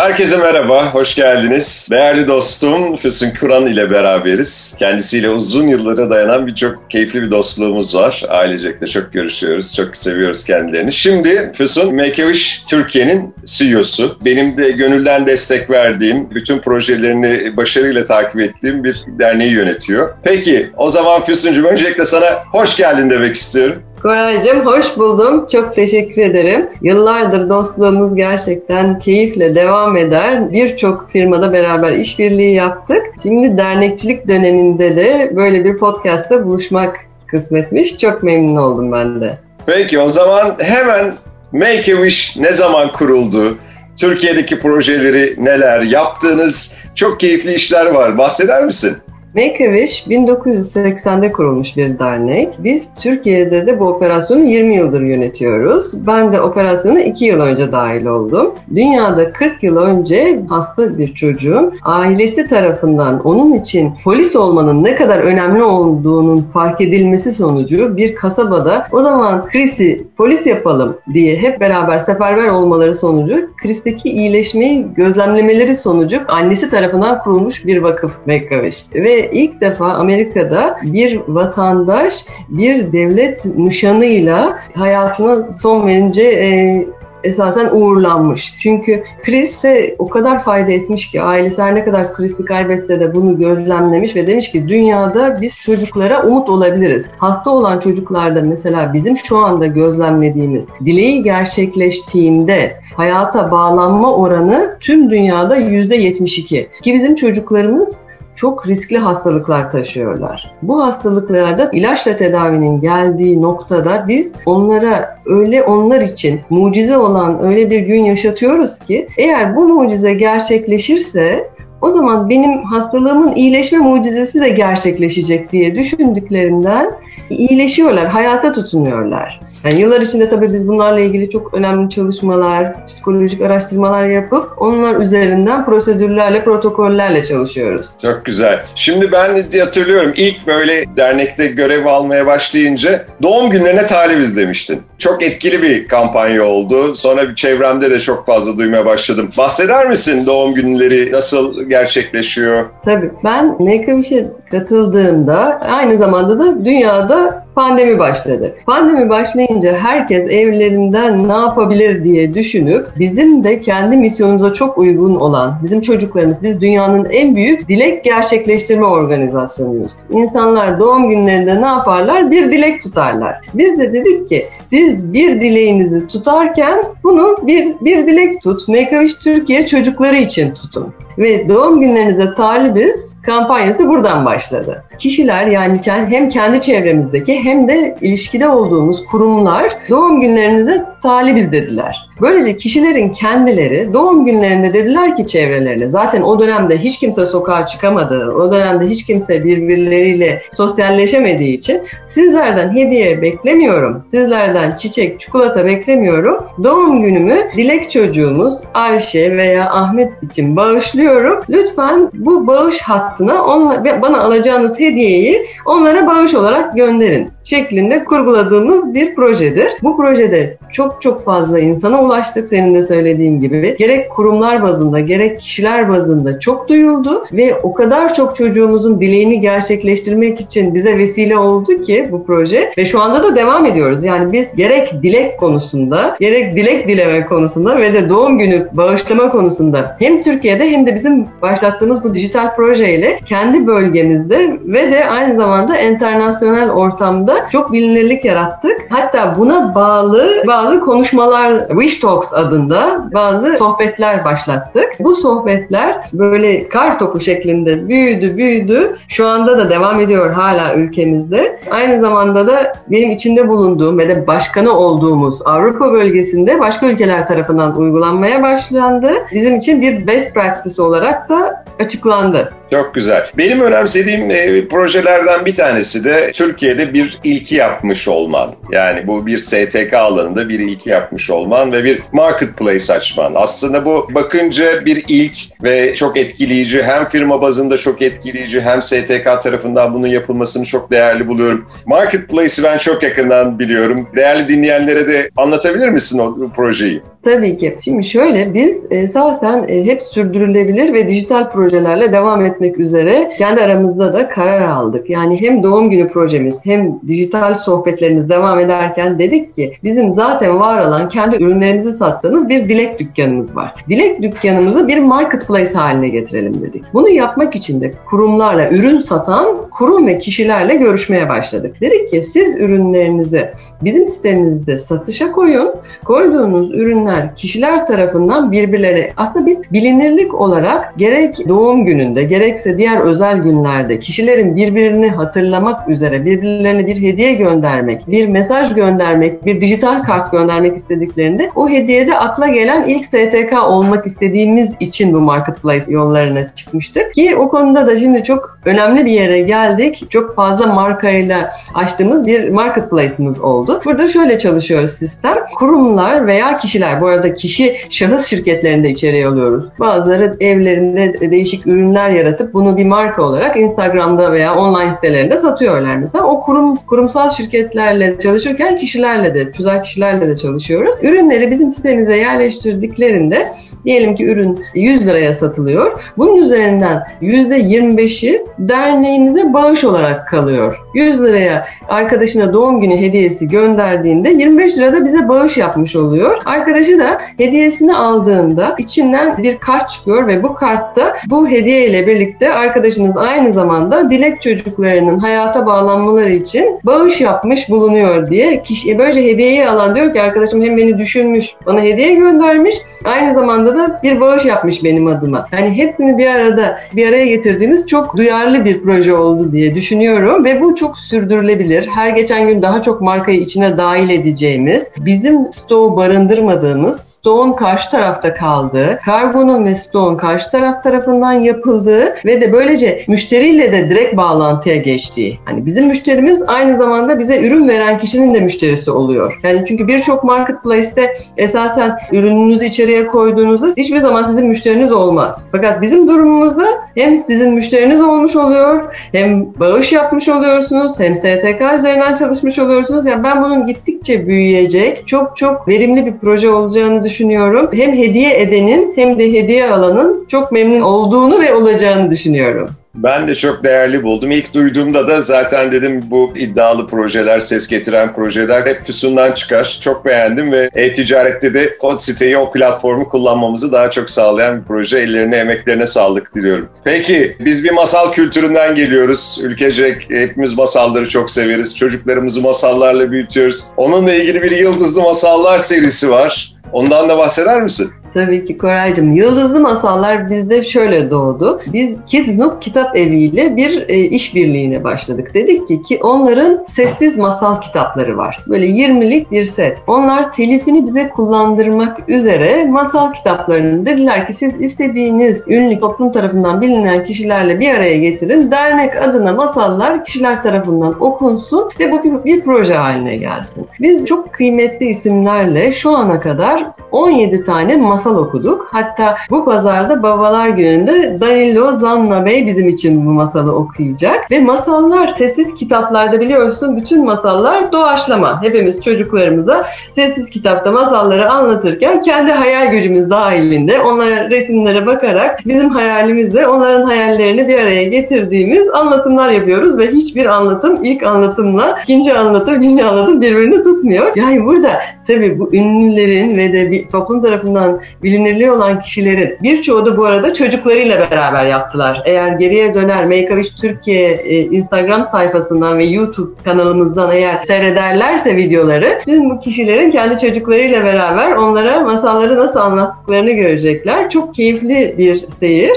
Herkese 0.00 0.36
merhaba, 0.36 0.94
hoş 0.94 1.14
geldiniz. 1.14 1.88
Değerli 1.90 2.28
dostum 2.28 2.96
Füsun 2.96 3.30
Kuran 3.40 3.66
ile 3.66 3.90
beraberiz. 3.90 4.74
Kendisiyle 4.78 5.28
uzun 5.28 5.66
yıllara 5.66 6.10
dayanan 6.10 6.46
birçok 6.46 6.90
keyifli 6.90 7.22
bir 7.22 7.30
dostluğumuz 7.30 7.94
var. 7.94 8.22
Ailecek 8.28 8.80
de 8.80 8.86
çok 8.86 9.12
görüşüyoruz, 9.12 9.74
çok 9.76 9.96
seviyoruz 9.96 10.44
kendilerini. 10.44 10.92
Şimdi 10.92 11.52
Füsun, 11.54 11.94
Make 11.94 12.14
Wish 12.14 12.64
Türkiye'nin 12.68 13.34
CEO'su. 13.44 14.18
Benim 14.24 14.58
de 14.58 14.70
gönülden 14.70 15.26
destek 15.26 15.70
verdiğim, 15.70 16.30
bütün 16.30 16.58
projelerini 16.58 17.56
başarıyla 17.56 18.04
takip 18.04 18.40
ettiğim 18.40 18.84
bir 18.84 19.04
derneği 19.06 19.52
yönetiyor. 19.52 20.14
Peki, 20.22 20.70
o 20.76 20.88
zaman 20.88 21.24
Füsun'cum 21.24 21.64
öncelikle 21.64 22.04
sana 22.04 22.44
hoş 22.52 22.76
geldin 22.76 23.10
demek 23.10 23.36
istiyorum. 23.36 23.82
Koraycığım 24.06 24.66
hoş 24.66 24.96
buldum. 24.96 25.46
Çok 25.52 25.74
teşekkür 25.74 26.22
ederim. 26.22 26.68
Yıllardır 26.82 27.48
dostluğumuz 27.48 28.16
gerçekten 28.16 28.98
keyifle 28.98 29.54
devam 29.54 29.96
eder. 29.96 30.52
Birçok 30.52 31.10
firmada 31.12 31.52
beraber 31.52 31.92
işbirliği 31.92 32.54
yaptık. 32.54 33.02
Şimdi 33.22 33.58
dernekçilik 33.58 34.28
döneminde 34.28 34.96
de 34.96 35.32
böyle 35.36 35.64
bir 35.64 35.78
podcast'ta 35.78 36.44
buluşmak 36.44 36.96
kısmetmiş. 37.26 37.98
Çok 37.98 38.22
memnun 38.22 38.56
oldum 38.56 38.92
ben 38.92 39.20
de. 39.20 39.38
Peki 39.66 39.98
o 39.98 40.08
zaman 40.08 40.56
hemen 40.58 41.14
Make 41.52 41.94
a 41.94 41.96
Wish 41.96 42.36
ne 42.36 42.52
zaman 42.52 42.92
kuruldu? 42.92 43.58
Türkiye'deki 43.96 44.60
projeleri 44.60 45.44
neler? 45.44 45.80
Yaptığınız 45.80 46.78
çok 46.94 47.20
keyifli 47.20 47.54
işler 47.54 47.86
var. 47.86 48.18
Bahseder 48.18 48.64
misin? 48.64 48.96
Make-A-Wish 49.36 50.06
1980'de 50.06 51.32
kurulmuş 51.32 51.76
bir 51.76 51.98
dernek. 51.98 52.48
Biz 52.58 52.82
Türkiye'de 53.02 53.66
de 53.66 53.80
bu 53.80 53.86
operasyonu 53.86 54.44
20 54.44 54.76
yıldır 54.76 55.00
yönetiyoruz. 55.00 56.06
Ben 56.06 56.32
de 56.32 56.40
operasyona 56.40 57.00
2 57.00 57.24
yıl 57.24 57.40
önce 57.40 57.72
dahil 57.72 58.06
oldum. 58.06 58.54
Dünyada 58.74 59.32
40 59.32 59.62
yıl 59.62 59.76
önce 59.76 60.40
hasta 60.48 60.98
bir 60.98 61.14
çocuğun 61.14 61.74
ailesi 61.82 62.46
tarafından 62.48 63.20
onun 63.20 63.52
için 63.52 63.92
polis 64.04 64.36
olmanın 64.36 64.84
ne 64.84 64.96
kadar 64.96 65.18
önemli 65.18 65.62
olduğunun 65.62 66.40
fark 66.52 66.80
edilmesi 66.80 67.32
sonucu 67.32 67.96
bir 67.96 68.14
kasabada 68.14 68.86
o 68.92 69.00
zaman 69.00 69.46
Chris'i 69.46 70.05
polis 70.16 70.46
yapalım 70.46 70.98
diye 71.12 71.36
hep 71.36 71.60
beraber 71.60 71.98
seferber 71.98 72.48
olmaları 72.48 72.94
sonucu 72.94 73.50
Chris'teki 73.56 74.08
iyileşmeyi 74.10 74.86
gözlemlemeleri 74.96 75.74
sonucu 75.74 76.20
annesi 76.28 76.70
tarafından 76.70 77.18
kurulmuş 77.18 77.66
bir 77.66 77.78
vakıf 77.78 78.12
Make-A-Wish. 78.26 78.84
Ve 78.94 79.30
ilk 79.32 79.60
defa 79.60 79.92
Amerika'da 79.92 80.78
bir 80.82 81.20
vatandaş 81.28 82.24
bir 82.48 82.92
devlet 82.92 83.44
nişanıyla 83.44 84.58
hayatına 84.74 85.48
son 85.62 85.86
verince 85.86 86.22
e, 86.22 86.86
esasen 87.26 87.70
uğurlanmış. 87.72 88.54
Çünkü 88.60 89.04
Chris'e 89.24 89.94
o 89.98 90.08
kadar 90.08 90.44
fayda 90.44 90.72
etmiş 90.72 91.10
ki 91.10 91.22
ailesi 91.22 91.62
her 91.62 91.74
ne 91.74 91.84
kadar 91.84 92.14
Chris'i 92.14 92.44
kaybetse 92.44 93.00
de 93.00 93.14
bunu 93.14 93.38
gözlemlemiş 93.38 94.16
ve 94.16 94.26
demiş 94.26 94.50
ki 94.50 94.68
dünyada 94.68 95.38
biz 95.42 95.60
çocuklara 95.60 96.22
umut 96.22 96.48
olabiliriz. 96.48 97.06
Hasta 97.18 97.50
olan 97.50 97.80
çocuklarda 97.80 98.42
mesela 98.42 98.94
bizim 98.94 99.16
şu 99.16 99.36
anda 99.36 99.66
gözlemlediğimiz 99.66 100.64
dileği 100.84 101.22
gerçekleştiğinde 101.22 102.76
hayata 102.94 103.50
bağlanma 103.50 104.14
oranı 104.14 104.76
tüm 104.80 105.10
dünyada 105.10 105.58
%72. 105.58 106.66
Ki 106.82 106.94
bizim 106.94 107.14
çocuklarımız 107.14 107.88
çok 108.36 108.66
riskli 108.66 108.98
hastalıklar 108.98 109.72
taşıyorlar. 109.72 110.54
Bu 110.62 110.82
hastalıklarda 110.82 111.70
ilaçla 111.72 112.16
tedavinin 112.16 112.80
geldiği 112.80 113.42
noktada 113.42 114.04
biz 114.08 114.32
onlara 114.46 115.18
öyle 115.26 115.62
onlar 115.62 116.00
için 116.00 116.40
mucize 116.50 116.96
olan 116.96 117.44
öyle 117.44 117.70
bir 117.70 117.80
gün 117.80 118.04
yaşatıyoruz 118.04 118.78
ki 118.78 119.08
eğer 119.18 119.56
bu 119.56 119.68
mucize 119.68 120.14
gerçekleşirse 120.14 121.50
o 121.82 121.90
zaman 121.90 122.30
benim 122.30 122.62
hastalığımın 122.62 123.34
iyileşme 123.34 123.78
mucizesi 123.78 124.40
de 124.40 124.48
gerçekleşecek 124.48 125.52
diye 125.52 125.74
düşündüklerinden 125.74 126.90
iyileşiyorlar, 127.30 128.06
hayata 128.06 128.52
tutunuyorlar. 128.52 129.40
Yani 129.66 129.80
yıllar 129.80 130.00
içinde 130.00 130.30
tabii 130.30 130.52
biz 130.52 130.68
bunlarla 130.68 131.00
ilgili 131.00 131.30
çok 131.30 131.54
önemli 131.54 131.90
çalışmalar, 131.90 132.86
psikolojik 132.86 133.42
araştırmalar 133.42 134.04
yapıp 134.04 134.44
onlar 134.58 135.00
üzerinden 135.00 135.64
prosedürlerle, 135.64 136.44
protokollerle 136.44 137.24
çalışıyoruz. 137.24 137.86
Çok 138.02 138.24
güzel. 138.24 138.64
Şimdi 138.74 139.12
ben 139.12 139.60
hatırlıyorum 139.60 140.12
ilk 140.16 140.46
böyle 140.46 140.84
dernekte 140.96 141.46
görev 141.46 141.86
almaya 141.86 142.26
başlayınca 142.26 143.04
doğum 143.22 143.50
günlerine 143.50 143.86
talibiz 143.86 144.36
demiştin. 144.36 144.82
Çok 144.98 145.22
etkili 145.22 145.62
bir 145.62 145.88
kampanya 145.88 146.44
oldu. 146.44 146.94
Sonra 146.94 147.28
bir 147.28 147.34
çevremde 147.34 147.90
de 147.90 148.00
çok 148.00 148.26
fazla 148.26 148.58
duymaya 148.58 148.86
başladım. 148.86 149.30
Bahseder 149.38 149.88
misin 149.88 150.26
doğum 150.26 150.54
günleri 150.54 151.12
nasıl 151.12 151.62
gerçekleşiyor? 151.68 152.64
Tabii. 152.84 153.10
Ben 153.24 153.46
Make-A-Wish'e 153.46 154.26
katıldığımda 154.50 155.60
aynı 155.60 155.98
zamanda 155.98 156.38
da 156.38 156.64
dünyada 156.64 157.45
pandemi 157.56 157.98
başladı. 157.98 158.54
Pandemi 158.66 159.10
başlayınca 159.10 159.72
herkes 159.76 160.30
evlerinden 160.30 161.28
ne 161.28 161.32
yapabilir 161.32 162.04
diye 162.04 162.34
düşünüp 162.34 162.86
bizim 162.98 163.44
de 163.44 163.60
kendi 163.60 163.96
misyonumuza 163.96 164.52
çok 164.52 164.78
uygun 164.78 165.16
olan 165.16 165.58
bizim 165.62 165.80
çocuklarımız, 165.80 166.42
biz 166.42 166.60
dünyanın 166.60 167.04
en 167.10 167.36
büyük 167.36 167.68
dilek 167.68 168.04
gerçekleştirme 168.04 168.86
organizasyonuyuz. 168.86 169.92
İnsanlar 170.10 170.80
doğum 170.80 171.08
günlerinde 171.08 171.62
ne 171.62 171.66
yaparlar? 171.66 172.30
Bir 172.30 172.52
dilek 172.52 172.82
tutarlar. 172.82 173.40
Biz 173.54 173.78
de 173.78 173.92
dedik 173.92 174.28
ki 174.28 174.48
siz 174.70 175.12
bir 175.12 175.40
dileğinizi 175.40 176.06
tutarken 176.06 176.82
bunu 177.04 177.36
bir, 177.46 177.74
bir 177.80 178.06
dilek 178.06 178.42
tut. 178.42 178.68
Make 178.68 178.90
Wish 178.90 179.14
Türkiye 179.14 179.66
çocukları 179.66 180.16
için 180.16 180.54
tutun. 180.54 180.94
Ve 181.18 181.48
doğum 181.48 181.80
günlerinize 181.80 182.34
talibiz 182.34 183.16
kampanyası 183.26 183.88
buradan 183.88 184.24
başladı. 184.24 184.84
Kişiler 184.98 185.46
yani 185.46 185.80
hem 185.84 186.28
kendi 186.28 186.60
çevremizdeki 186.60 187.44
hem 187.44 187.68
de 187.68 187.96
ilişkide 188.00 188.48
olduğumuz 188.48 189.04
kurumlar 189.04 189.78
doğum 189.88 190.20
günlerinize 190.20 190.84
talibiz 191.02 191.52
dediler. 191.52 192.06
Böylece 192.20 192.56
kişilerin 192.56 193.08
kendileri 193.08 193.94
doğum 193.94 194.24
günlerinde 194.24 194.74
dediler 194.74 195.16
ki 195.16 195.26
çevrelerine 195.26 195.88
zaten 195.88 196.22
o 196.22 196.40
dönemde 196.40 196.78
hiç 196.78 196.98
kimse 196.98 197.26
sokağa 197.26 197.66
çıkamadı, 197.66 198.32
o 198.32 198.52
dönemde 198.52 198.86
hiç 198.86 199.06
kimse 199.06 199.44
birbirleriyle 199.44 200.42
sosyalleşemediği 200.52 201.58
için 201.58 201.80
sizlerden 202.08 202.76
hediye 202.76 203.22
beklemiyorum, 203.22 204.04
sizlerden 204.10 204.76
çiçek, 204.76 205.20
çikolata 205.20 205.64
beklemiyorum. 205.64 206.44
Doğum 206.64 207.02
günümü 207.02 207.36
dilek 207.56 207.90
çocuğumuz 207.90 208.58
Ayşe 208.74 209.36
veya 209.36 209.70
Ahmet 209.70 210.22
için 210.22 210.56
bağışlıyorum. 210.56 211.40
Lütfen 211.50 212.10
bu 212.14 212.46
bağış 212.46 212.80
hattına 212.80 213.44
onla, 213.44 214.02
bana 214.02 214.20
alacağınız 214.20 214.80
hediyeyi 214.86 215.46
onlara 215.64 216.06
bağış 216.06 216.34
olarak 216.34 216.76
gönderin 216.76 217.35
şeklinde 217.46 218.04
kurguladığımız 218.04 218.94
bir 218.94 219.14
projedir. 219.14 219.72
Bu 219.82 219.96
projede 219.96 220.56
çok 220.72 221.02
çok 221.02 221.24
fazla 221.24 221.58
insana 221.58 222.02
ulaştık 222.02 222.48
senin 222.48 222.74
de 222.74 222.82
söylediğin 222.82 223.40
gibi. 223.40 223.76
Gerek 223.78 224.10
kurumlar 224.10 224.62
bazında 224.62 225.00
gerek 225.00 225.40
kişiler 225.40 225.88
bazında 225.88 226.40
çok 226.40 226.68
duyuldu 226.68 227.24
ve 227.32 227.54
o 227.62 227.74
kadar 227.74 228.14
çok 228.14 228.36
çocuğumuzun 228.36 229.00
dileğini 229.00 229.40
gerçekleştirmek 229.40 230.40
için 230.40 230.74
bize 230.74 230.98
vesile 230.98 231.38
oldu 231.38 231.82
ki 231.82 232.08
bu 232.10 232.26
proje 232.26 232.72
ve 232.78 232.84
şu 232.84 233.00
anda 233.00 233.22
da 233.22 233.36
devam 233.36 233.66
ediyoruz. 233.66 234.04
Yani 234.04 234.32
biz 234.32 234.46
gerek 234.56 235.02
dilek 235.02 235.40
konusunda 235.40 236.16
gerek 236.20 236.56
dilek 236.56 236.88
dileme 236.88 237.26
konusunda 237.26 237.76
ve 237.76 237.92
de 237.92 238.08
doğum 238.08 238.38
günü 238.38 238.68
bağışlama 238.72 239.28
konusunda 239.28 239.96
hem 239.98 240.22
Türkiye'de 240.22 240.70
hem 240.70 240.86
de 240.86 240.94
bizim 240.94 241.26
başlattığımız 241.42 242.04
bu 242.04 242.14
dijital 242.14 242.56
projeyle 242.56 243.20
kendi 243.26 243.66
bölgemizde 243.66 244.58
ve 244.64 244.90
de 244.90 245.04
aynı 245.04 245.36
zamanda 245.36 245.78
internasyonel 245.78 246.70
ortamda 246.70 247.35
çok 247.52 247.72
bilinirlik 247.72 248.24
yarattık. 248.24 248.80
Hatta 248.90 249.34
buna 249.38 249.74
bağlı 249.74 250.42
bazı 250.46 250.80
konuşmalar 250.80 251.68
Wish 251.68 252.00
Talks 252.00 252.32
adında 252.32 253.08
bazı 253.14 253.56
sohbetler 253.56 254.24
başlattık. 254.24 254.92
Bu 254.98 255.14
sohbetler 255.14 255.96
böyle 256.12 256.68
kar 256.68 256.98
topu 256.98 257.20
şeklinde 257.20 257.88
büyüdü 257.88 258.36
büyüdü. 258.36 258.96
Şu 259.08 259.26
anda 259.26 259.58
da 259.58 259.70
devam 259.70 260.00
ediyor 260.00 260.32
hala 260.32 260.74
ülkemizde. 260.74 261.60
Aynı 261.70 262.00
zamanda 262.00 262.46
da 262.46 262.72
benim 262.88 263.10
içinde 263.10 263.48
bulunduğum 263.48 263.98
ve 263.98 264.08
de 264.08 264.26
başkanı 264.26 264.78
olduğumuz 264.78 265.42
Avrupa 265.44 265.92
bölgesinde 265.92 266.60
başka 266.60 266.86
ülkeler 266.86 267.28
tarafından 267.28 267.76
uygulanmaya 267.76 268.42
başlandı. 268.42 269.12
Bizim 269.32 269.56
için 269.56 269.80
bir 269.80 270.06
best 270.06 270.34
practice 270.34 270.82
olarak 270.82 271.28
da 271.28 271.64
açıklandı. 271.80 272.52
Çok 272.70 272.94
güzel. 272.94 273.30
Benim 273.38 273.60
önemsediğim 273.60 274.30
e, 274.30 274.68
projelerden 274.68 275.46
bir 275.46 275.54
tanesi 275.54 276.04
de 276.04 276.32
Türkiye'de 276.32 276.94
bir 276.94 277.18
ilki 277.24 277.54
yapmış 277.54 278.08
olman. 278.08 278.54
Yani 278.72 279.06
bu 279.06 279.26
bir 279.26 279.38
STK 279.38 279.94
alanında 279.94 280.48
bir 280.48 280.60
ilki 280.60 280.90
yapmış 280.90 281.30
olman 281.30 281.72
ve 281.72 281.84
bir 281.84 282.02
marketplace 282.12 282.92
açman. 282.92 283.32
Aslında 283.34 283.84
bu 283.84 284.08
bakınca 284.14 284.84
bir 284.84 285.04
ilk 285.08 285.36
ve 285.62 285.94
çok 285.94 286.16
etkileyici. 286.16 286.82
Hem 286.82 287.08
firma 287.08 287.42
bazında 287.42 287.76
çok 287.76 288.02
etkileyici 288.02 288.60
hem 288.60 288.82
STK 288.82 289.42
tarafından 289.42 289.94
bunun 289.94 290.06
yapılmasını 290.06 290.64
çok 290.64 290.90
değerli 290.90 291.28
buluyorum. 291.28 291.68
Marketplace'i 291.86 292.64
ben 292.64 292.78
çok 292.78 293.02
yakından 293.02 293.58
biliyorum. 293.58 294.08
Değerli 294.16 294.48
dinleyenlere 294.48 295.08
de 295.08 295.30
anlatabilir 295.36 295.88
misin 295.88 296.18
o 296.18 296.50
projeyi? 296.56 297.02
Tabii 297.26 297.58
ki. 297.58 297.78
Şimdi 297.84 298.04
şöyle 298.04 298.54
biz 298.54 298.76
esasen 298.90 299.64
e, 299.68 299.84
hep 299.84 300.02
sürdürülebilir 300.02 300.92
ve 300.92 301.08
dijital 301.08 301.50
projelerle 301.50 302.12
devam 302.12 302.44
etmek 302.44 302.80
üzere 302.80 303.32
kendi 303.38 303.60
aramızda 303.60 304.14
da 304.14 304.28
karar 304.28 304.68
aldık. 304.68 305.10
Yani 305.10 305.40
hem 305.40 305.62
doğum 305.62 305.90
günü 305.90 306.08
projemiz 306.08 306.56
hem 306.64 307.00
dijital 307.08 307.54
sohbetlerimiz 307.54 308.28
devam 308.28 308.58
ederken 308.58 309.18
dedik 309.18 309.56
ki 309.56 309.72
bizim 309.84 310.14
zaten 310.14 310.60
var 310.60 310.86
olan 310.86 311.08
kendi 311.08 311.36
ürünlerimizi 311.36 311.92
sattığımız 311.92 312.48
bir 312.48 312.68
dilek 312.68 312.98
dükkanımız 312.98 313.56
var. 313.56 313.74
Dilek 313.88 314.22
dükkanımızı 314.22 314.88
bir 314.88 314.98
marketplace 314.98 315.72
haline 315.72 316.08
getirelim 316.08 316.62
dedik. 316.62 316.84
Bunu 316.94 317.08
yapmak 317.08 317.56
için 317.56 317.80
de 317.80 317.92
kurumlarla 318.10 318.70
ürün 318.70 319.00
satan 319.00 319.56
kurum 319.70 320.06
ve 320.06 320.18
kişilerle 320.18 320.76
görüşmeye 320.76 321.28
başladık. 321.28 321.76
Dedik 321.80 322.10
ki 322.10 322.22
siz 322.32 322.56
ürünlerinizi 322.56 323.50
bizim 323.82 324.06
sitemizde 324.06 324.78
satışa 324.78 325.32
koyun. 325.32 325.70
Koyduğunuz 326.04 326.74
ürünler 326.74 327.15
kişiler 327.36 327.86
tarafından 327.86 328.52
birbirlerine 328.52 329.10
aslında 329.16 329.46
biz 329.46 329.58
bilinirlik 329.72 330.34
olarak 330.34 330.92
gerek 330.96 331.48
doğum 331.48 331.84
gününde 331.84 332.24
gerekse 332.24 332.78
diğer 332.78 333.00
özel 333.00 333.38
günlerde 333.38 333.98
kişilerin 333.98 334.56
birbirini 334.56 335.10
hatırlamak 335.10 335.88
üzere 335.88 336.24
birbirlerine 336.24 336.86
bir 336.86 337.02
hediye 337.02 337.34
göndermek, 337.34 338.10
bir 338.10 338.28
mesaj 338.28 338.74
göndermek, 338.74 339.46
bir 339.46 339.60
dijital 339.60 340.02
kart 340.02 340.32
göndermek 340.32 340.76
istediklerinde 340.76 341.50
o 341.54 341.68
hediyede 341.68 342.18
akla 342.18 342.48
gelen 342.48 342.88
ilk 342.88 343.04
STK 343.04 343.52
olmak 343.68 344.06
istediğimiz 344.06 344.70
için 344.80 345.12
bu 345.12 345.20
marketplace 345.20 345.92
yollarına 345.92 346.54
çıkmıştık. 346.54 347.14
Ki 347.14 347.36
o 347.36 347.48
konuda 347.48 347.86
da 347.86 347.98
şimdi 347.98 348.24
çok 348.24 348.55
önemli 348.66 349.04
bir 349.06 349.10
yere 349.10 349.40
geldik. 349.40 350.10
Çok 350.10 350.34
fazla 350.36 350.66
markayla 350.66 351.52
açtığımız 351.74 352.26
bir 352.26 352.48
marketplace'ımız 352.48 353.40
oldu. 353.40 353.80
Burada 353.84 354.08
şöyle 354.08 354.38
çalışıyoruz 354.38 354.90
sistem. 354.90 355.34
Kurumlar 355.54 356.26
veya 356.26 356.56
kişiler, 356.56 357.00
bu 357.00 357.06
arada 357.06 357.34
kişi 357.34 357.76
şahıs 357.90 358.26
şirketlerinde 358.26 358.90
içeriye 358.90 359.26
alıyoruz. 359.26 359.64
Bazıları 359.80 360.36
evlerinde 360.40 361.30
değişik 361.30 361.66
ürünler 361.66 362.10
yaratıp 362.10 362.54
bunu 362.54 362.76
bir 362.76 362.84
marka 362.84 363.22
olarak 363.22 363.56
Instagram'da 363.56 364.32
veya 364.32 364.54
online 364.54 364.94
sitelerinde 364.94 365.38
satıyorlar 365.38 365.96
mesela. 365.96 366.24
O 366.24 366.40
kurum 366.40 366.76
kurumsal 366.76 367.30
şirketlerle 367.30 368.18
çalışırken 368.18 368.76
kişilerle 368.76 369.34
de, 369.34 369.52
tüzel 369.52 369.82
kişilerle 369.82 370.28
de 370.28 370.36
çalışıyoruz. 370.36 370.96
Ürünleri 371.02 371.50
bizim 371.50 371.70
sitemize 371.70 372.16
yerleştirdiklerinde 372.16 373.46
diyelim 373.84 374.14
ki 374.14 374.24
ürün 374.24 374.64
100 374.74 375.06
liraya 375.06 375.34
satılıyor. 375.34 376.02
Bunun 376.16 376.36
üzerinden 376.36 377.02
%25'i 377.22 378.44
derneğimize 378.58 379.52
bağış 379.52 379.84
olarak 379.84 380.28
kalıyor. 380.28 380.80
100 380.94 381.22
liraya 381.22 381.66
arkadaşına 381.88 382.52
doğum 382.52 382.80
günü 382.80 382.96
hediyesi 382.96 383.48
gönderdiğinde 383.48 384.30
25 384.30 384.78
lira 384.78 384.92
da 384.92 385.04
bize 385.04 385.28
bağış 385.28 385.56
yapmış 385.56 385.96
oluyor. 385.96 386.38
Arkadaşı 386.44 386.98
da 386.98 387.20
hediyesini 387.38 387.96
aldığında 387.96 388.74
içinden 388.78 389.42
bir 389.42 389.58
kart 389.58 389.90
çıkıyor 389.90 390.26
ve 390.26 390.42
bu 390.42 390.54
kartta 390.54 391.16
bu 391.30 391.48
hediye 391.48 391.86
ile 391.86 392.06
birlikte 392.06 392.52
arkadaşınız 392.52 393.16
aynı 393.16 393.52
zamanda 393.52 394.10
dilek 394.10 394.42
çocuklarının 394.42 395.18
hayata 395.18 395.66
bağlanmaları 395.66 396.32
için 396.32 396.80
bağış 396.84 397.20
yapmış 397.20 397.70
bulunuyor 397.70 398.30
diye 398.30 398.62
kişi 398.62 398.98
böylece 398.98 399.24
hediyeyi 399.24 399.68
alan 399.68 399.96
diyor 399.96 400.12
ki 400.12 400.22
arkadaşım 400.22 400.62
hem 400.62 400.76
beni 400.76 400.98
düşünmüş, 400.98 401.46
bana 401.66 401.80
hediye 401.80 402.14
göndermiş, 402.14 402.76
aynı 403.04 403.34
zamanda 403.34 403.76
da 403.76 404.00
bir 404.02 404.20
bağış 404.20 404.44
yapmış 404.44 404.84
benim 404.84 405.06
adıma. 405.06 405.46
Yani 405.52 405.70
hepsini 405.76 406.18
bir 406.18 406.26
arada 406.26 406.78
bir 406.96 407.08
araya 407.08 407.26
getirdiğimiz 407.26 407.86
çok 407.86 408.16
duyarlı 408.16 408.45
bir 408.64 408.82
proje 408.82 409.14
oldu 409.14 409.52
diye 409.52 409.74
düşünüyorum 409.74 410.44
ve 410.44 410.60
bu 410.60 410.74
çok 410.74 410.98
sürdürülebilir. 410.98 411.86
Her 411.86 412.10
geçen 412.10 412.48
gün 412.48 412.62
daha 412.62 412.82
çok 412.82 413.00
markayı 413.00 413.40
içine 413.40 413.78
dahil 413.78 414.10
edeceğimiz, 414.10 414.84
bizim 414.98 415.52
stoğu 415.52 415.96
barındırmadığımız 415.96 417.15
stoğun 417.18 417.52
karşı 417.52 417.90
tarafta 417.90 418.34
kaldığı, 418.34 419.00
kargonun 419.04 419.64
ve 419.64 419.74
stoğun 419.74 420.16
karşı 420.16 420.50
taraf 420.50 420.82
tarafından 420.82 421.32
yapıldığı 421.32 422.14
ve 422.24 422.40
de 422.40 422.52
böylece 422.52 423.04
müşteriyle 423.08 423.72
de 423.72 423.90
direkt 423.90 424.16
bağlantıya 424.16 424.76
geçtiği. 424.76 425.38
Hani 425.44 425.66
bizim 425.66 425.86
müşterimiz 425.86 426.42
aynı 426.46 426.76
zamanda 426.76 427.18
bize 427.18 427.40
ürün 427.40 427.68
veren 427.68 427.98
kişinin 427.98 428.34
de 428.34 428.40
müşterisi 428.40 428.90
oluyor. 428.90 429.40
Yani 429.42 429.64
çünkü 429.68 429.88
birçok 429.88 430.24
marketplace'te 430.24 431.16
esasen 431.36 431.98
ürününüzü 432.12 432.64
içeriye 432.64 433.06
koyduğunuzda 433.06 433.66
hiçbir 433.76 433.98
zaman 433.98 434.24
sizin 434.24 434.46
müşteriniz 434.46 434.92
olmaz. 434.92 435.44
Fakat 435.52 435.82
bizim 435.82 436.08
durumumuzda 436.08 436.66
hem 436.94 437.22
sizin 437.22 437.52
müşteriniz 437.52 438.00
olmuş 438.00 438.36
oluyor, 438.36 438.94
hem 439.12 439.46
bağış 439.60 439.92
yapmış 439.92 440.28
oluyorsunuz, 440.28 441.00
hem 441.00 441.16
STK 441.16 441.78
üzerinden 441.78 442.14
çalışmış 442.14 442.58
oluyorsunuz. 442.58 443.06
Yani 443.06 443.24
ben 443.24 443.44
bunun 443.44 443.66
gittikçe 443.66 444.26
büyüyecek, 444.26 445.08
çok 445.08 445.36
çok 445.36 445.68
verimli 445.68 446.06
bir 446.06 446.18
proje 446.18 446.48
olacağını 446.48 447.04
düşünüyorum 447.04 447.15
düşünüyorum. 447.16 447.68
Hem 447.72 447.92
hediye 447.98 448.40
edenin 448.40 448.92
hem 448.96 449.18
de 449.18 449.32
hediye 449.32 449.70
alanın 449.70 450.26
çok 450.28 450.52
memnun 450.52 450.80
olduğunu 450.80 451.40
ve 451.40 451.54
olacağını 451.54 452.10
düşünüyorum. 452.10 452.68
Ben 452.96 453.28
de 453.28 453.34
çok 453.34 453.64
değerli 453.64 454.02
buldum. 454.02 454.30
İlk 454.30 454.54
duyduğumda 454.54 455.08
da 455.08 455.20
zaten 455.20 455.72
dedim 455.72 456.02
bu 456.10 456.32
iddialı 456.36 456.86
projeler, 456.86 457.40
ses 457.40 457.68
getiren 457.68 458.14
projeler 458.14 458.66
hep 458.66 458.86
Füsun'dan 458.86 459.32
çıkar. 459.32 459.78
Çok 459.82 460.04
beğendim 460.04 460.52
ve 460.52 460.70
e-ticarette 460.74 461.54
de 461.54 461.76
o 461.80 461.96
siteyi, 461.96 462.38
o 462.38 462.52
platformu 462.52 463.08
kullanmamızı 463.08 463.72
daha 463.72 463.90
çok 463.90 464.10
sağlayan 464.10 464.60
bir 464.60 464.64
proje. 464.64 464.98
Ellerine, 464.98 465.36
emeklerine 465.36 465.86
sağlık 465.86 466.34
diliyorum. 466.34 466.68
Peki 466.84 467.36
biz 467.40 467.64
bir 467.64 467.70
masal 467.70 468.12
kültüründen 468.12 468.74
geliyoruz. 468.74 469.40
Ülkecek 469.42 470.06
hepimiz 470.10 470.58
masalları 470.58 471.08
çok 471.08 471.30
severiz. 471.30 471.76
Çocuklarımızı 471.76 472.40
masallarla 472.40 473.10
büyütüyoruz. 473.10 473.64
Onunla 473.76 474.14
ilgili 474.14 474.42
bir 474.42 474.50
Yıldızlı 474.50 475.02
Masallar 475.02 475.58
serisi 475.58 476.10
var. 476.10 476.55
Ondan 476.72 477.08
da 477.08 477.18
bahseder 477.18 477.62
misin? 477.62 477.92
Tabii 478.16 478.44
ki 478.44 478.58
Koraycığım. 478.58 479.12
Yıldızlı 479.12 479.60
Masallar 479.60 480.30
bizde 480.30 480.64
şöyle 480.64 481.10
doğdu. 481.10 481.60
Biz 481.72 481.96
Kids 482.06 482.38
Nook 482.38 482.62
Kitap 482.62 482.96
Evi 482.96 483.18
ile 483.18 483.56
bir 483.56 483.88
e, 483.88 483.98
işbirliğine 483.98 484.84
başladık. 484.84 485.34
Dedik 485.34 485.68
ki 485.68 485.82
ki 485.82 486.00
onların 486.02 486.64
sessiz 486.64 487.18
masal 487.18 487.60
kitapları 487.60 488.16
var. 488.16 488.38
Böyle 488.46 488.66
20'lik 488.66 489.30
bir 489.30 489.44
set. 489.44 489.78
Onlar 489.86 490.32
telifini 490.32 490.86
bize 490.86 491.08
kullandırmak 491.08 492.08
üzere 492.08 492.64
masal 492.64 493.12
kitaplarını 493.12 493.86
dediler 493.86 494.26
ki 494.26 494.34
siz 494.34 494.60
istediğiniz 494.60 495.36
ünlü 495.48 495.80
toplum 495.80 496.12
tarafından 496.12 496.60
bilinen 496.60 497.04
kişilerle 497.04 497.60
bir 497.60 497.74
araya 497.74 497.98
getirin. 497.98 498.50
Dernek 498.50 499.02
adına 499.02 499.32
masallar 499.32 500.04
kişiler 500.04 500.42
tarafından 500.42 501.02
okunsun 501.02 501.70
ve 501.80 501.92
bu 501.92 502.24
bir, 502.24 502.40
proje 502.40 502.74
haline 502.74 503.16
gelsin. 503.16 503.66
Biz 503.80 504.06
çok 504.06 504.32
kıymetli 504.32 504.86
isimlerle 504.86 505.72
şu 505.72 505.96
ana 505.96 506.20
kadar 506.20 506.66
17 506.92 507.44
tane 507.44 507.76
masal 507.76 508.05
masal 508.06 508.22
okuduk. 508.22 508.68
Hatta 508.70 509.16
bu 509.30 509.44
pazarda 509.44 510.02
Babalar 510.02 510.48
Günü'nde 510.48 511.20
Danilo 511.20 511.72
Zanna 511.72 512.26
Bey 512.26 512.46
bizim 512.46 512.68
için 512.68 513.06
bu 513.06 513.10
masalı 513.10 513.54
okuyacak. 513.54 514.30
Ve 514.30 514.40
masallar 514.40 515.14
sessiz 515.14 515.54
kitaplarda 515.54 516.20
biliyorsun 516.20 516.76
bütün 516.76 517.04
masallar 517.04 517.72
doğaçlama. 517.72 518.42
Hepimiz 518.42 518.82
çocuklarımıza 518.82 519.62
sessiz 519.94 520.30
kitapta 520.30 520.72
masalları 520.72 521.30
anlatırken 521.30 522.02
kendi 522.02 522.32
hayal 522.32 522.70
gücümüz 522.70 523.10
dahilinde 523.10 523.80
onlara 523.80 524.30
resimlere 524.30 524.86
bakarak 524.86 525.46
bizim 525.46 525.70
hayalimizle 525.70 526.48
onların 526.48 526.86
hayallerini 526.86 527.48
bir 527.48 527.58
araya 527.58 527.84
getirdiğimiz 527.84 528.68
anlatımlar 528.68 529.30
yapıyoruz 529.30 529.78
ve 529.78 529.88
hiçbir 529.88 530.26
anlatım 530.26 530.84
ilk 530.84 531.02
anlatımla 531.02 531.78
ikinci 531.82 532.14
anlatım, 532.14 532.54
üçüncü 532.54 532.82
anlatım 532.82 533.20
birbirini 533.20 533.62
tutmuyor. 533.62 534.12
Yani 534.16 534.44
burada 534.44 534.70
tabii 535.06 535.38
bu 535.38 535.54
ünlülerin 535.54 536.36
ve 536.36 536.52
de 536.52 536.70
bir 536.70 536.88
toplum 536.88 537.22
tarafından 537.22 537.80
bilinirliği 538.02 538.50
olan 538.50 538.80
kişilerin 538.80 539.36
birçoğu 539.42 539.86
da 539.86 539.96
bu 539.96 540.04
arada 540.04 540.34
çocuklarıyla 540.34 541.10
beraber 541.10 541.46
yaptılar. 541.46 542.02
Eğer 542.04 542.32
geriye 542.32 542.74
döner 542.74 543.04
Make-A-Wish 543.04 543.54
Türkiye 543.60 544.10
e, 544.10 544.44
Instagram 544.44 545.04
sayfasından 545.04 545.78
ve 545.78 545.84
YouTube 545.84 546.30
kanalımızdan 546.44 547.12
eğer 547.12 547.44
seyrederlerse 547.44 548.36
videoları 548.36 548.98
tüm 549.04 549.30
bu 549.30 549.40
kişilerin 549.40 549.90
kendi 549.90 550.18
çocuklarıyla 550.18 550.84
beraber 550.84 551.36
onlara 551.36 551.80
masalları 551.80 552.36
nasıl 552.36 552.58
anlattıklarını 552.58 553.30
görecekler. 553.30 554.10
Çok 554.10 554.34
keyifli 554.34 554.94
bir 554.98 555.24
seyir. 555.40 555.72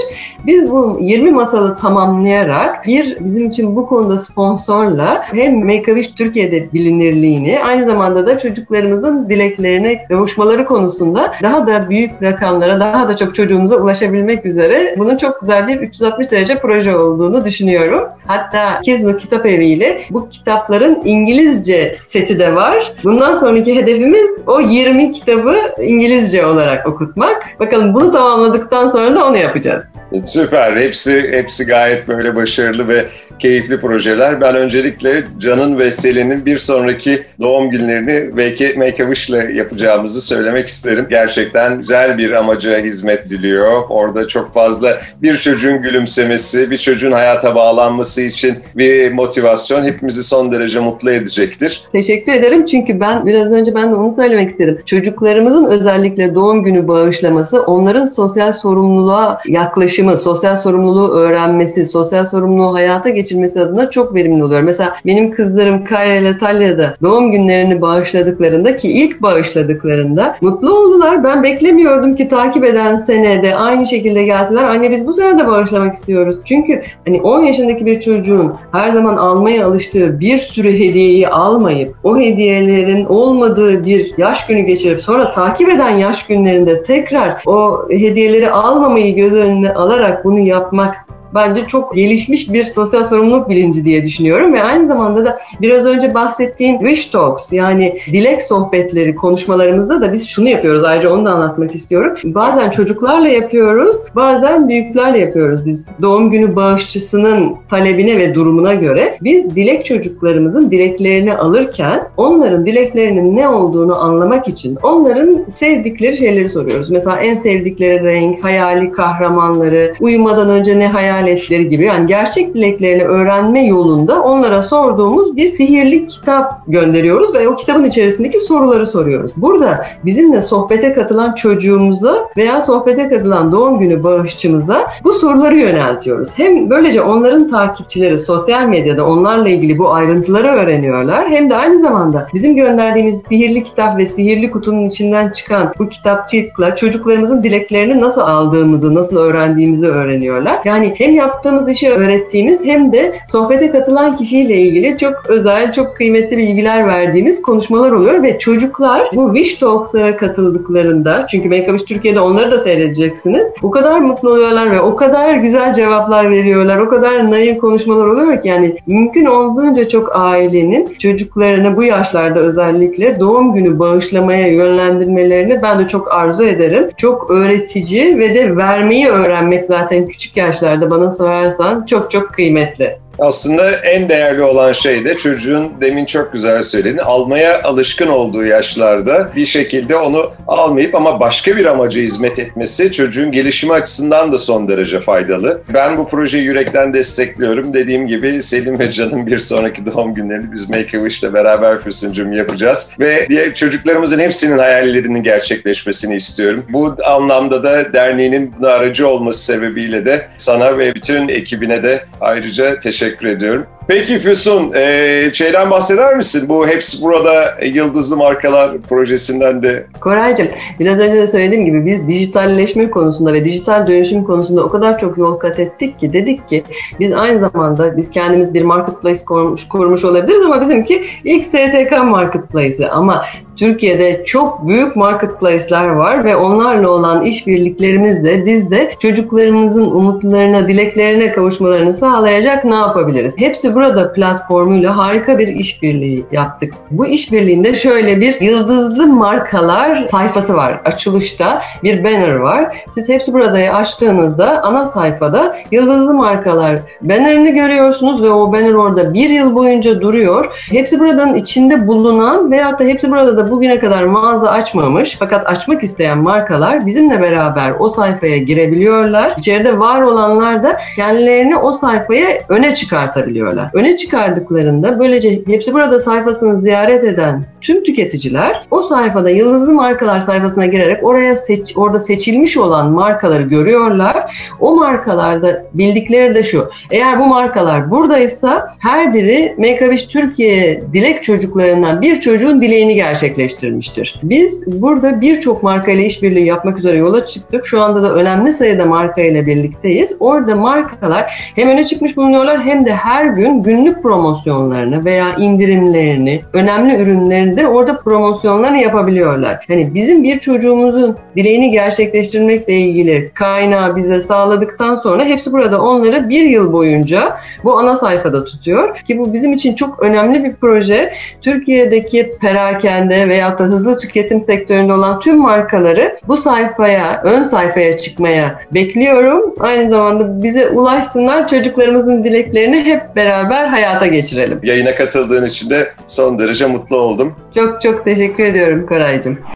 Biz 0.46 0.70
bu 0.70 0.98
20 1.00 1.30
masalı 1.30 1.76
tamamlayarak 1.76 2.86
bir 2.86 3.16
bizim 3.20 3.46
için 3.46 3.76
bu 3.76 3.86
konuda 3.86 4.18
sponsorla 4.18 5.22
hem 5.22 5.66
Make-A-Wish 5.66 6.14
Türkiye'de 6.14 6.72
bilinirliğini 6.72 7.60
aynı 7.60 7.86
zamanda 7.86 8.26
da 8.26 8.38
çocuklarımızın 8.38 9.19
dileklerine 9.28 10.04
kavuşmaları 10.08 10.64
konusunda 10.64 11.32
daha 11.42 11.66
da 11.66 11.90
büyük 11.90 12.22
rakamlara 12.22 12.80
daha 12.80 13.08
da 13.08 13.16
çok 13.16 13.34
çocuğumuza 13.34 13.76
ulaşabilmek 13.76 14.46
üzere 14.46 14.94
bunun 14.98 15.16
çok 15.16 15.40
güzel 15.40 15.68
bir 15.68 15.80
360 15.80 16.30
derece 16.30 16.58
proje 16.58 16.96
olduğunu 16.96 17.44
düşünüyorum. 17.44 18.08
Hatta 18.26 18.80
Kizno 18.80 19.16
Kitap 19.16 19.46
Evi 19.46 19.66
ile 19.66 20.02
bu 20.10 20.28
kitapların 20.28 21.02
İngilizce 21.04 21.96
seti 22.08 22.38
de 22.38 22.54
var. 22.54 22.92
Bundan 23.04 23.40
sonraki 23.40 23.76
hedefimiz 23.76 24.30
o 24.46 24.60
20 24.60 25.12
kitabı 25.12 25.56
İngilizce 25.82 26.46
olarak 26.46 26.88
okutmak. 26.88 27.42
Bakalım 27.60 27.94
bunu 27.94 28.12
tamamladıktan 28.12 28.90
sonra 28.90 29.14
da 29.14 29.26
onu 29.26 29.36
yapacağız. 29.36 29.84
Süper. 30.24 30.76
Hepsi 30.76 31.32
hepsi 31.32 31.66
gayet 31.66 32.08
böyle 32.08 32.36
başarılı 32.36 32.88
ve 32.88 33.04
keyifli 33.40 33.80
projeler. 33.80 34.40
Ben 34.40 34.56
öncelikle 34.56 35.24
Can'ın 35.38 35.78
ve 35.78 35.90
Selin'in 35.90 36.46
bir 36.46 36.56
sonraki 36.56 37.22
doğum 37.40 37.70
günlerini 37.70 38.36
belki 38.36 38.74
Make 38.76 39.04
a 39.04 39.14
Wish 39.14 39.30
ile 39.30 39.52
yapacağımızı 39.52 40.20
söylemek 40.20 40.66
isterim. 40.66 41.06
Gerçekten 41.10 41.78
güzel 41.78 42.18
bir 42.18 42.32
amaca 42.32 42.78
hizmet 42.78 43.30
diliyor. 43.30 43.82
Orada 43.88 44.28
çok 44.28 44.54
fazla 44.54 45.00
bir 45.22 45.36
çocuğun 45.36 45.82
gülümsemesi, 45.82 46.70
bir 46.70 46.78
çocuğun 46.78 47.12
hayata 47.12 47.54
bağlanması 47.54 48.22
için 48.22 48.58
bir 48.76 49.12
motivasyon 49.12 49.84
hepimizi 49.84 50.24
son 50.24 50.52
derece 50.52 50.80
mutlu 50.80 51.10
edecektir. 51.10 51.82
Teşekkür 51.92 52.32
ederim 52.32 52.66
çünkü 52.66 53.00
ben 53.00 53.26
biraz 53.26 53.52
önce 53.52 53.74
ben 53.74 53.90
de 53.92 53.94
onu 53.94 54.12
söylemek 54.12 54.50
istedim. 54.50 54.78
Çocuklarımızın 54.86 55.64
özellikle 55.64 56.34
doğum 56.34 56.64
günü 56.64 56.88
bağışlaması 56.88 57.62
onların 57.62 58.06
sosyal 58.06 58.52
sorumluluğa 58.52 59.40
yaklaşımı, 59.46 59.99
sosyal 60.08 60.56
sorumluluğu 60.56 61.08
öğrenmesi, 61.08 61.86
sosyal 61.86 62.26
sorumluluğu 62.26 62.74
hayata 62.74 63.08
geçirmesi 63.08 63.60
adına 63.60 63.90
çok 63.90 64.14
verimli 64.14 64.44
oluyor. 64.44 64.62
Mesela 64.62 64.96
benim 65.06 65.30
kızlarım 65.30 65.84
Kayra 65.84 66.14
ile 66.14 66.38
Talya'da 66.38 66.96
doğum 67.02 67.32
günlerini 67.32 67.80
bağışladıklarında 67.80 68.76
ki 68.76 68.92
ilk 68.92 69.22
bağışladıklarında 69.22 70.36
mutlu 70.40 70.78
oldular. 70.78 71.24
Ben 71.24 71.42
beklemiyordum 71.42 72.16
ki 72.16 72.28
takip 72.28 72.64
eden 72.64 72.98
senede 72.98 73.56
aynı 73.56 73.86
şekilde 73.86 74.22
gelseler. 74.24 74.64
Anne 74.64 74.90
biz 74.90 75.06
bu 75.06 75.12
sene 75.12 75.38
de 75.38 75.46
bağışlamak 75.46 75.94
istiyoruz. 75.94 76.36
Çünkü 76.44 76.82
hani 77.06 77.20
10 77.20 77.40
yaşındaki 77.44 77.86
bir 77.86 78.00
çocuğun 78.00 78.52
her 78.72 78.90
zaman 78.90 79.16
almaya 79.16 79.66
alıştığı 79.66 80.20
bir 80.20 80.38
sürü 80.38 80.72
hediyeyi 80.72 81.28
almayıp 81.28 81.94
o 82.04 82.18
hediyelerin 82.18 83.04
olmadığı 83.04 83.84
bir 83.84 84.12
yaş 84.18 84.46
günü 84.46 84.60
geçirip 84.60 85.02
sonra 85.02 85.32
takip 85.32 85.68
eden 85.68 85.96
yaş 85.96 86.26
günlerinde 86.26 86.82
tekrar 86.82 87.42
o 87.46 87.88
hediyeleri 87.90 88.50
almamayı 88.50 89.14
göz 89.14 89.32
önüne 89.32 89.72
alarak 89.72 89.89
bunu 90.24 90.38
yapmak 90.38 91.06
bence 91.34 91.64
çok 91.64 91.94
gelişmiş 91.94 92.52
bir 92.52 92.64
sosyal 92.64 93.04
sorumluluk 93.04 93.48
bilinci 93.48 93.84
diye 93.84 94.04
düşünüyorum 94.04 94.52
ve 94.52 94.62
aynı 94.62 94.86
zamanda 94.86 95.24
da 95.24 95.40
biraz 95.60 95.86
önce 95.86 96.14
bahsettiğim 96.14 96.78
wish 96.78 97.06
talks 97.06 97.52
yani 97.52 97.98
dilek 98.06 98.42
sohbetleri 98.42 99.14
konuşmalarımızda 99.14 100.00
da 100.00 100.12
biz 100.12 100.28
şunu 100.28 100.48
yapıyoruz 100.48 100.84
ayrıca 100.84 101.10
onu 101.10 101.24
da 101.24 101.30
anlatmak 101.30 101.74
istiyorum. 101.74 102.16
Bazen 102.24 102.70
çocuklarla 102.70 103.28
yapıyoruz, 103.28 103.96
bazen 104.16 104.68
büyüklerle 104.68 105.18
yapıyoruz 105.18 105.66
biz. 105.66 105.84
Doğum 106.02 106.30
günü 106.30 106.56
bağışçısının 106.56 107.56
talebine 107.70 108.18
ve 108.18 108.34
durumuna 108.34 108.74
göre 108.74 109.18
biz 109.22 109.56
dilek 109.56 109.86
çocuklarımızın 109.86 110.70
dileklerini 110.70 111.34
alırken 111.36 112.02
onların 112.16 112.66
dileklerinin 112.66 113.36
ne 113.36 113.48
olduğunu 113.48 113.98
anlamak 113.98 114.48
için 114.48 114.78
onların 114.82 115.44
sevdikleri 115.58 116.16
şeyleri 116.16 116.48
soruyoruz. 116.48 116.90
Mesela 116.90 117.16
en 117.16 117.34
sevdikleri 117.34 118.04
renk, 118.04 118.44
hayali 118.44 118.92
kahramanları, 118.92 119.94
uyumadan 120.00 120.48
önce 120.48 120.78
ne 120.78 120.86
hayal 120.86 121.19
hayaletleri 121.20 121.68
gibi 121.68 121.84
yani 121.84 122.06
gerçek 122.06 122.54
dileklerini 122.54 123.04
öğrenme 123.04 123.66
yolunda 123.66 124.22
onlara 124.22 124.62
sorduğumuz 124.62 125.36
bir 125.36 125.52
sihirli 125.52 126.06
kitap 126.06 126.66
gönderiyoruz 126.68 127.34
ve 127.34 127.48
o 127.48 127.56
kitabın 127.56 127.84
içerisindeki 127.84 128.40
soruları 128.40 128.86
soruyoruz. 128.86 129.32
Burada 129.36 129.86
bizimle 130.04 130.42
sohbete 130.42 130.92
katılan 130.92 131.34
çocuğumuza 131.34 132.28
veya 132.36 132.62
sohbete 132.62 133.08
katılan 133.08 133.52
doğum 133.52 133.78
günü 133.78 134.04
bağışçımıza 134.04 134.86
bu 135.04 135.12
soruları 135.12 135.56
yöneltiyoruz. 135.56 136.28
Hem 136.34 136.70
böylece 136.70 137.02
onların 137.02 137.50
takipçileri 137.50 138.18
sosyal 138.18 138.68
medyada 138.68 139.06
onlarla 139.06 139.48
ilgili 139.48 139.78
bu 139.78 139.92
ayrıntıları 139.92 140.48
öğreniyorlar 140.48 141.30
hem 141.30 141.50
de 141.50 141.56
aynı 141.56 141.82
zamanda 141.82 142.26
bizim 142.34 142.56
gönderdiğimiz 142.56 143.22
sihirli 143.28 143.64
kitap 143.64 143.98
ve 143.98 144.06
sihirli 144.06 144.50
kutunun 144.50 144.88
içinden 144.88 145.28
çıkan 145.28 145.74
bu 145.78 145.88
kitapçıkla 145.88 146.76
çocuklarımızın 146.76 147.42
dileklerini 147.42 148.00
nasıl 148.00 148.20
aldığımızı, 148.20 148.94
nasıl 148.94 149.16
öğrendiğimizi 149.16 149.86
öğreniyorlar. 149.86 150.58
Yani 150.64 150.94
hem 150.98 151.09
hem 151.10 151.16
yaptığımız 151.16 151.68
işi 151.68 151.90
öğrettiğimiz 151.90 152.64
hem 152.64 152.92
de 152.92 153.12
sohbete 153.28 153.70
katılan 153.70 154.16
kişiyle 154.16 154.56
ilgili 154.56 154.98
çok 154.98 155.14
özel, 155.28 155.72
çok 155.72 155.96
kıymetli 155.96 156.36
bilgiler 156.36 156.86
verdiğimiz 156.86 157.42
konuşmalar 157.42 157.90
oluyor 157.90 158.22
ve 158.22 158.38
çocuklar 158.38 159.10
bu 159.14 159.34
Wish 159.34 159.54
Talks'a 159.54 160.16
katıldıklarında 160.16 161.26
çünkü 161.30 161.48
Make 161.48 161.76
Türkiye'de 161.76 162.20
onları 162.20 162.50
da 162.50 162.58
seyredeceksiniz. 162.58 163.42
O 163.62 163.70
kadar 163.70 163.98
mutlu 163.98 164.30
oluyorlar 164.30 164.70
ve 164.70 164.80
o 164.80 164.96
kadar 164.96 165.34
güzel 165.34 165.74
cevaplar 165.74 166.30
veriyorlar. 166.30 166.78
O 166.78 166.88
kadar 166.88 167.30
naif 167.30 167.58
konuşmalar 167.58 168.06
oluyor 168.06 168.42
ki 168.42 168.48
yani 168.48 168.76
mümkün 168.86 169.26
olduğunca 169.26 169.88
çok 169.88 170.10
ailenin 170.14 170.88
çocuklarını 170.98 171.76
bu 171.76 171.84
yaşlarda 171.84 172.40
özellikle 172.40 173.20
doğum 173.20 173.52
günü 173.52 173.78
bağışlamaya 173.78 174.48
yönlendirmelerini 174.48 175.62
ben 175.62 175.78
de 175.78 175.88
çok 175.88 176.14
arzu 176.14 176.44
ederim. 176.44 176.90
Çok 176.96 177.30
öğretici 177.30 178.18
ve 178.18 178.34
de 178.34 178.56
vermeyi 178.56 179.08
öğrenmek 179.08 179.64
zaten 179.64 180.06
küçük 180.06 180.36
yaşlarda 180.36 180.90
bana 180.90 180.99
bana 181.00 181.10
sorarsan 181.10 181.86
çok 181.86 182.10
çok 182.10 182.34
kıymetli. 182.34 182.98
Aslında 183.18 183.70
en 183.70 184.08
değerli 184.08 184.42
olan 184.42 184.72
şey 184.72 185.04
de 185.04 185.16
çocuğun 185.16 185.72
demin 185.80 186.04
çok 186.04 186.32
güzel 186.32 186.62
söylediğin 186.62 186.98
almaya 186.98 187.62
alışkın 187.62 188.06
olduğu 188.06 188.44
yaşlarda 188.44 189.28
bir 189.36 189.46
şekilde 189.46 189.96
onu 189.96 190.32
almayıp 190.48 190.94
ama 190.94 191.20
başka 191.20 191.56
bir 191.56 191.64
amaca 191.64 192.00
hizmet 192.00 192.38
etmesi 192.38 192.92
çocuğun 192.92 193.32
gelişimi 193.32 193.72
açısından 193.72 194.32
da 194.32 194.38
son 194.38 194.68
derece 194.68 195.00
faydalı. 195.00 195.60
Ben 195.74 195.96
bu 195.96 196.08
projeyi 196.08 196.44
yürekten 196.44 196.94
destekliyorum. 196.94 197.74
Dediğim 197.74 198.06
gibi 198.06 198.42
Selim 198.42 198.78
ve 198.78 198.90
Can'ın 198.90 199.26
bir 199.26 199.38
sonraki 199.38 199.86
doğum 199.86 200.14
günlerini 200.14 200.52
biz 200.52 200.70
Make 200.70 200.98
a 200.98 201.00
Wish 201.00 201.22
ile 201.22 201.32
beraber 201.32 201.80
Füsuncum 201.80 202.32
yapacağız. 202.32 202.90
Ve 203.00 203.26
diğer 203.28 203.54
çocuklarımızın 203.54 204.18
hepsinin 204.18 204.58
hayallerinin 204.58 205.22
gerçekleşmesini 205.22 206.16
istiyorum. 206.16 206.64
Bu 206.68 206.96
anlamda 207.04 207.64
da 207.64 207.92
derneğinin 207.92 208.52
aracı 208.62 209.08
olması 209.08 209.44
sebebiyle 209.44 210.06
de 210.06 210.26
sana 210.36 210.78
ve 210.78 210.94
bütün 210.94 211.28
ekibine 211.28 211.82
de 211.82 212.04
ayrıca 212.20 212.80
teşekkür 212.80 212.99
teşekkür 213.00 213.26
ediyorum. 213.26 213.66
Peki 213.90 214.18
Füsun, 214.18 214.72
e, 214.72 215.30
şeyden 215.32 215.70
bahseder 215.70 216.16
misin? 216.16 216.48
Bu 216.48 216.68
Hepsi 216.68 217.02
Burada 217.02 217.54
Yıldızlı 217.74 218.16
Markalar 218.16 218.78
projesinden 218.78 219.62
de. 219.62 219.86
Koraycığım, 220.00 220.48
biraz 220.80 220.98
önce 220.98 221.16
de 221.16 221.28
söylediğim 221.28 221.64
gibi 221.64 221.86
biz 221.86 222.08
dijitalleşme 222.08 222.90
konusunda 222.90 223.32
ve 223.32 223.44
dijital 223.44 223.86
dönüşüm 223.86 224.24
konusunda 224.24 224.64
o 224.64 224.70
kadar 224.70 224.98
çok 224.98 225.18
yol 225.18 225.36
kat 225.36 225.60
ettik 225.60 226.00
ki 226.00 226.12
dedik 226.12 226.48
ki 226.48 226.64
biz 227.00 227.12
aynı 227.12 227.40
zamanda 227.40 227.96
biz 227.96 228.10
kendimiz 228.10 228.54
bir 228.54 228.62
marketplace 228.62 229.24
kurmuş, 229.24 229.68
kurmuş 229.68 230.04
olabiliriz 230.04 230.42
ama 230.42 230.60
bizimki 230.60 231.04
ilk 231.24 231.44
STK 231.44 232.04
marketplace'i 232.04 232.88
ama 232.88 233.24
Türkiye'de 233.60 234.24
çok 234.24 234.68
büyük 234.68 234.96
marketplace'ler 234.96 235.88
var 235.88 236.24
ve 236.24 236.36
onlarla 236.36 236.88
olan 236.88 237.24
işbirliklerimizle 237.24 238.46
biz 238.46 238.70
de 238.70 238.92
çocuklarımızın 239.00 239.90
umutlarına, 239.90 240.68
dileklerine 240.68 241.32
kavuşmalarını 241.32 241.94
sağlayacak 241.94 242.64
ne 242.64 242.74
yapabiliriz? 242.74 243.34
Hepsi 243.36 243.74
burada 243.80 244.12
platformuyla 244.12 244.96
harika 244.96 245.38
bir 245.38 245.48
işbirliği 245.48 246.24
yaptık. 246.32 246.74
Bu 246.90 247.06
işbirliğinde 247.06 247.76
şöyle 247.76 248.20
bir 248.20 248.40
yıldızlı 248.40 249.06
markalar 249.06 250.08
sayfası 250.10 250.54
var. 250.54 250.80
Açılışta 250.84 251.62
bir 251.82 252.04
banner 252.04 252.34
var. 252.34 252.84
Siz 252.94 253.08
hepsi 253.08 253.32
buradayı 253.32 253.74
açtığınızda 253.74 254.62
ana 254.62 254.86
sayfada 254.86 255.56
yıldızlı 255.70 256.14
markalar 256.14 256.78
bannerini 257.00 257.54
görüyorsunuz 257.54 258.22
ve 258.22 258.30
o 258.30 258.52
banner 258.52 258.72
orada 258.72 259.14
bir 259.14 259.30
yıl 259.30 259.54
boyunca 259.54 260.00
duruyor. 260.00 260.46
Hepsi 260.70 261.00
buradan 261.00 261.34
içinde 261.34 261.86
bulunan 261.86 262.50
veyahut 262.50 262.80
da 262.80 262.84
hepsi 262.84 263.10
burada 263.10 263.36
da 263.36 263.50
bugüne 263.50 263.78
kadar 263.78 264.02
mağaza 264.02 264.50
açmamış 264.50 265.16
fakat 265.18 265.46
açmak 265.46 265.84
isteyen 265.84 266.18
markalar 266.18 266.86
bizimle 266.86 267.22
beraber 267.22 267.72
o 267.78 267.88
sayfaya 267.88 268.38
girebiliyorlar. 268.38 269.34
İçeride 269.38 269.78
var 269.78 270.02
olanlar 270.02 270.62
da 270.62 270.80
kendilerini 270.96 271.56
o 271.56 271.72
sayfaya 271.72 272.38
öne 272.48 272.74
çıkartabiliyorlar. 272.74 273.69
Öne 273.74 273.96
çıkardıklarında 273.96 274.98
böylece 274.98 275.42
hepsi 275.46 275.74
burada 275.74 276.00
sayfasını 276.00 276.60
ziyaret 276.60 277.04
eden 277.04 277.44
tüm 277.60 277.82
tüketiciler 277.82 278.66
o 278.70 278.82
sayfada 278.82 279.30
yıldızlı 279.30 279.72
markalar 279.72 280.20
sayfasına 280.20 280.66
girerek 280.66 281.04
oraya 281.04 281.36
seç, 281.36 281.76
orada 281.76 282.00
seçilmiş 282.00 282.56
olan 282.56 282.90
markaları 282.90 283.42
görüyorlar. 283.42 284.16
O 284.60 284.76
markalarda 284.76 285.64
bildikleri 285.74 286.34
de 286.34 286.42
şu. 286.42 286.70
Eğer 286.90 287.18
bu 287.18 287.26
markalar 287.26 287.90
buradaysa 287.90 288.74
her 288.78 289.14
biri 289.14 289.54
Wish 289.80 290.06
Türkiye 290.06 290.82
dilek 290.92 291.24
çocuklarından 291.24 292.02
bir 292.02 292.20
çocuğun 292.20 292.62
dileğini 292.62 292.94
gerçekleştirmiştir. 292.94 294.20
Biz 294.22 294.82
burada 294.82 295.20
birçok 295.20 295.62
markayla 295.62 296.04
işbirliği 296.04 296.46
yapmak 296.46 296.78
üzere 296.78 296.96
yola 296.96 297.26
çıktık. 297.26 297.66
Şu 297.66 297.80
anda 297.80 298.02
da 298.02 298.14
önemli 298.14 298.52
sayıda 298.52 298.84
marka 298.84 299.22
ile 299.22 299.46
birlikteyiz. 299.46 300.12
Orada 300.20 300.56
markalar 300.56 301.52
hem 301.54 301.68
öne 301.68 301.86
çıkmış 301.86 302.16
bulunuyorlar 302.16 302.62
hem 302.62 302.86
de 302.86 302.94
her 302.94 303.24
gün 303.24 303.49
ürünün 303.50 303.62
günlük 303.62 304.02
promosyonlarını 304.02 305.04
veya 305.04 305.36
indirimlerini, 305.36 306.42
önemli 306.52 307.02
ürünlerini 307.02 307.56
de 307.56 307.68
orada 307.68 307.98
promosyonlarını 307.98 308.78
yapabiliyorlar. 308.78 309.66
Yani 309.68 309.94
bizim 309.94 310.24
bir 310.24 310.38
çocuğumuzun 310.38 311.16
dileğini 311.36 311.70
gerçekleştirmekle 311.70 312.74
ilgili 312.74 313.30
kaynağı 313.34 313.96
bize 313.96 314.20
sağladıktan 314.20 314.96
sonra 314.96 315.24
hepsi 315.24 315.52
burada 315.52 315.82
onları 315.82 316.28
bir 316.28 316.44
yıl 316.44 316.72
boyunca 316.72 317.36
bu 317.64 317.78
ana 317.78 317.96
sayfada 317.96 318.44
tutuyor. 318.44 318.96
Ki 318.96 319.18
bu 319.18 319.32
bizim 319.32 319.52
için 319.52 319.74
çok 319.74 320.02
önemli 320.02 320.44
bir 320.44 320.54
proje. 320.54 321.12
Türkiye'deki 321.42 322.32
perakende 322.40 323.28
veya 323.28 323.58
da 323.58 323.64
hızlı 323.64 323.98
tüketim 323.98 324.40
sektöründe 324.40 324.92
olan 324.92 325.20
tüm 325.20 325.38
markaları 325.38 326.18
bu 326.28 326.36
sayfaya, 326.36 327.20
ön 327.24 327.42
sayfaya 327.42 327.98
çıkmaya 327.98 328.60
bekliyorum. 328.74 329.54
Aynı 329.60 329.90
zamanda 329.90 330.42
bize 330.42 330.68
ulaşsınlar, 330.68 331.48
çocuklarımızın 331.48 332.24
dileklerini 332.24 332.84
hep 332.84 333.16
beraber 333.40 333.66
hayata 333.66 334.06
geçirelim. 334.06 334.60
Yayına 334.62 334.94
katıldığın 334.94 335.46
için 335.46 335.70
de 335.70 335.92
son 336.06 336.38
derece 336.38 336.66
mutlu 336.66 336.96
oldum. 336.96 337.36
Çok 337.54 337.82
çok 337.82 338.04
teşekkür 338.04 338.44
ediyorum 338.44 338.86
Karaycığım. 338.86 339.38